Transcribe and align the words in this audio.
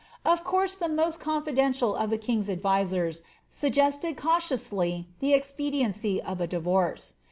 Of 0.25 0.43
course 0.43 0.79
tlie 0.79 0.95
most 0.95 1.19
confi 1.19 1.55
dential 1.55 1.95
of 1.95 2.09
the 2.09 2.17
king^s 2.17 2.49
advisers 2.49 3.21
suggested 3.49 4.17
cautiously 4.17 5.07
the 5.19 5.35
expediency 5.35 6.19
of 6.19 6.41
a 6.41 6.47
divorce. 6.47 7.13